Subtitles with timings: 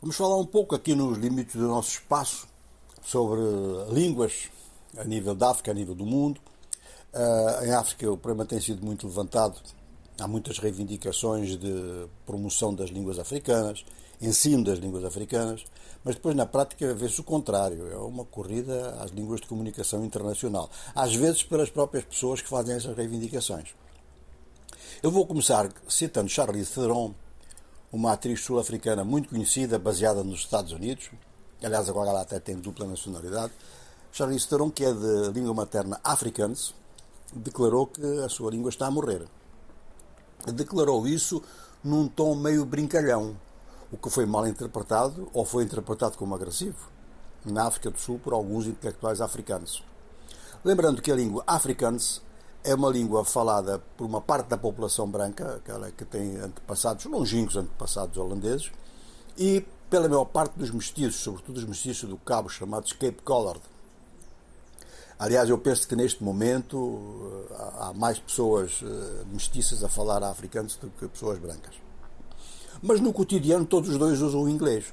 [0.00, 2.46] Vamos falar um pouco aqui nos limites do nosso espaço
[3.02, 3.40] sobre
[3.90, 4.48] línguas
[4.96, 6.40] a nível da África, a nível do mundo.
[7.12, 9.60] Uh, em África o problema tem sido muito levantado.
[10.20, 13.84] Há muitas reivindicações de promoção das línguas africanas,
[14.22, 15.64] ensino das línguas africanas,
[16.04, 17.90] mas depois na prática vê-se o contrário.
[17.90, 20.70] É uma corrida às línguas de comunicação internacional.
[20.94, 23.74] Às vezes pelas próprias pessoas que fazem essas reivindicações.
[25.02, 27.12] Eu vou começar citando Charlize Theron,
[27.90, 31.10] uma atriz sul-africana muito conhecida, baseada nos Estados Unidos.
[31.62, 33.52] Aliás, agora ela até tem dupla nacionalidade.
[34.12, 36.74] Charlize Theron, que é de língua materna afrikaans,
[37.32, 39.26] declarou que a sua língua está a morrer.
[40.52, 41.42] Declarou isso
[41.82, 43.36] num tom meio brincalhão,
[43.90, 46.90] o que foi mal interpretado ou foi interpretado como agressivo
[47.44, 49.82] na África do Sul por alguns intelectuais africanos.
[50.64, 52.22] Lembrando que a língua afrikaans
[52.64, 57.56] é uma língua falada por uma parte da população branca, aquela que tem antepassados, longínquos
[57.56, 58.70] antepassados holandeses,
[59.36, 63.62] e pela maior parte dos mestiços, sobretudo os mestiços do Cabo, chamados Cape Collared.
[65.18, 70.76] Aliás, eu penso que neste momento eh, há mais pessoas eh, mestiças a falar africanos
[70.76, 71.74] do que pessoas brancas.
[72.80, 74.92] Mas no cotidiano todos os dois usam o inglês.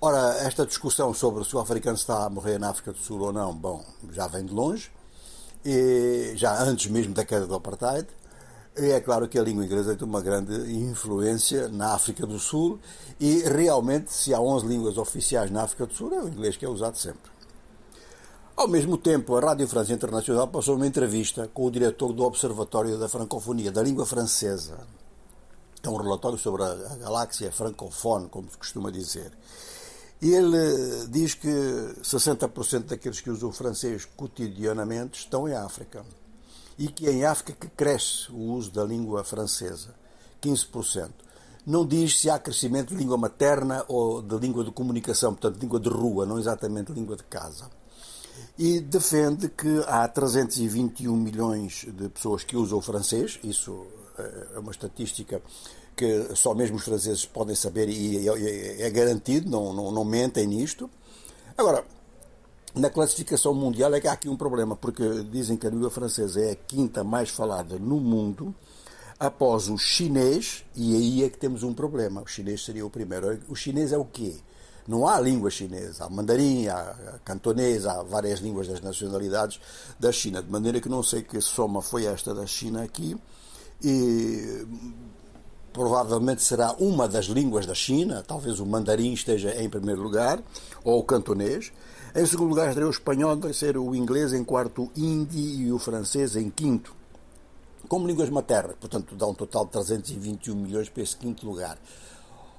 [0.00, 3.32] Ora, esta discussão sobre se o africano está a morrer na África do Sul ou
[3.32, 4.90] não, bom, já vem de longe
[5.66, 8.06] e já antes mesmo da queda do apartheid.
[8.78, 12.78] E é claro que a língua inglesa tem uma grande influência na África do Sul
[13.18, 16.64] e realmente, se há 11 línguas oficiais na África do Sul, é o inglês que
[16.64, 17.30] é usado sempre.
[18.54, 22.96] Ao mesmo tempo, a Rádio França Internacional passou uma entrevista com o diretor do Observatório
[22.96, 24.78] da Francofonia, da língua francesa.
[25.82, 29.32] É um relatório sobre a galáxia francofone, como se costuma dizer.
[30.20, 36.04] E ele diz que 60% daqueles que usam o francês cotidianamente estão em África.
[36.78, 39.94] E que é em África que cresce o uso da língua francesa,
[40.42, 41.10] 15%.
[41.66, 45.80] Não diz se há crescimento de língua materna ou de língua de comunicação, portanto, língua
[45.80, 47.68] de rua, não exatamente língua de casa.
[48.58, 54.05] E defende que há 321 milhões de pessoas que usam o francês, isso eh,
[54.54, 55.40] é uma estatística
[55.96, 60.90] que só mesmo os franceses podem saber e é garantido, não, não, não mentem nisto.
[61.56, 61.84] Agora,
[62.74, 66.40] na classificação mundial é que há aqui um problema, porque dizem que a língua francesa
[66.40, 68.54] é a quinta mais falada no mundo,
[69.18, 72.20] após o chinês, e aí é que temos um problema.
[72.20, 73.40] O chinês seria o primeiro.
[73.48, 74.36] O chinês é o quê?
[74.86, 79.58] Não há língua chinesa, há mandarim, há cantonês, há várias línguas das nacionalidades
[79.98, 83.16] da China, de maneira que não sei que soma foi esta da China aqui,
[83.82, 84.66] e
[85.72, 90.42] provavelmente será uma das línguas da China, talvez o mandarim esteja em primeiro lugar,
[90.82, 91.70] ou o cantonês.
[92.14, 95.78] Em segundo lugar estaria o espanhol, terceiro o inglês, em quarto o hindi e o
[95.78, 96.96] francês em quinto.
[97.88, 101.78] Como línguas maternas, portanto dá um total de 321 milhões para esse quinto lugar.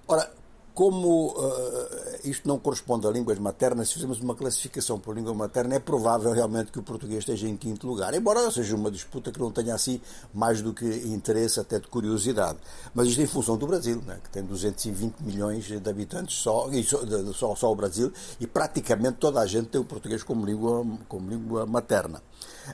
[0.08, 0.32] Ora,
[0.78, 5.74] como uh, isto não corresponde a línguas maternas, se fizermos uma classificação por língua materna,
[5.74, 8.14] é provável realmente que o português esteja em quinto lugar.
[8.14, 10.00] Embora seja uma disputa que não tenha assim
[10.32, 12.60] mais do que interesse, até de curiosidade.
[12.94, 17.34] Mas isto em função do Brasil, né, que tem 220 milhões de habitantes só, só,
[17.34, 21.28] só, só o Brasil, e praticamente toda a gente tem o português como língua, como
[21.28, 22.22] língua materna.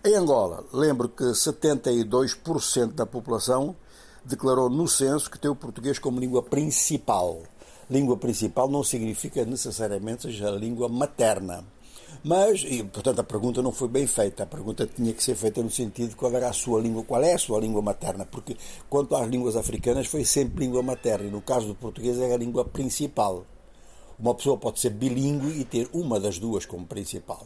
[0.04, 3.78] Em Angola, lembro que 72% da população
[4.26, 7.44] declarou no censo que tem o português como língua principal
[7.94, 11.64] língua principal não significa necessariamente seja a língua materna.
[12.24, 14.44] Mas, e, portanto, a pergunta não foi bem feita.
[14.44, 17.22] A pergunta tinha que ser feita no sentido de qual era a sua língua, qual
[17.22, 18.58] é a sua língua materna, porque
[18.90, 22.38] quanto às línguas africanas foi sempre língua materna, e no caso do português é a
[22.38, 23.46] língua principal.
[24.18, 27.46] Uma pessoa pode ser bilíngue e ter uma das duas como principal.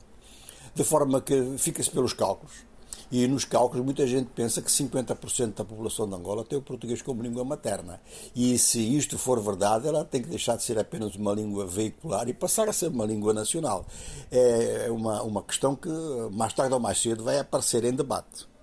[0.75, 2.66] De forma que fica-se pelos cálculos.
[3.11, 7.01] E nos cálculos muita gente pensa que 50% da população de Angola tem o português
[7.01, 8.01] como língua materna.
[8.35, 12.27] E se isto for verdade, ela tem que deixar de ser apenas uma língua veicular
[12.27, 13.85] e passar a ser uma língua nacional.
[14.31, 15.89] É uma, uma questão que
[16.31, 18.47] mais tarde ou mais cedo vai aparecer em debate.